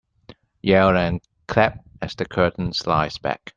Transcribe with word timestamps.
Yell 0.63 0.97
and 0.97 1.21
clap 1.47 1.77
as 2.01 2.15
the 2.15 2.25
curtain 2.25 2.73
slides 2.73 3.19
back. 3.19 3.47